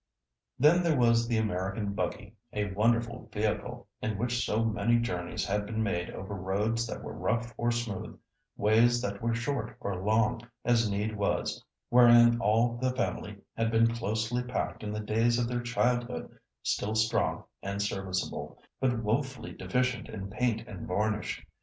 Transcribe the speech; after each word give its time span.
Then 0.57 0.81
there 0.81 0.97
was 0.97 1.27
the 1.27 1.37
American 1.37 1.93
buggy, 1.93 2.35
a 2.51 2.71
wonderful 2.73 3.29
vehicle, 3.31 3.87
in 4.01 4.17
which 4.17 4.43
so 4.43 4.65
many 4.65 4.97
journeys 4.97 5.45
had 5.45 5.67
been 5.67 5.83
made 5.83 6.09
over 6.09 6.33
roads 6.33 6.87
that 6.87 7.03
were 7.03 7.13
rough 7.13 7.53
or 7.55 7.69
smooth, 7.69 8.17
ways 8.57 8.99
that 9.03 9.21
were 9.21 9.35
short 9.35 9.77
or 9.79 10.01
long, 10.03 10.41
as 10.65 10.89
need 10.89 11.15
was, 11.15 11.63
wherein 11.89 12.39
all 12.39 12.77
the 12.77 12.95
family 12.95 13.41
had 13.55 13.69
been 13.69 13.93
closely 13.93 14.41
packed 14.41 14.81
in 14.83 14.91
the 14.91 14.99
days 14.99 15.37
of 15.37 15.47
their 15.47 15.61
childhood, 15.61 16.35
still 16.63 16.95
strong 16.95 17.43
and 17.61 17.79
serviceable, 17.79 18.57
but 18.79 19.03
woefully 19.03 19.51
deficient 19.53 20.09
in 20.09 20.31
paint 20.31 20.67
and 20.67 20.87
varnish. 20.87 21.45